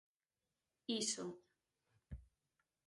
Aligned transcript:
_Iso. 1.01 1.25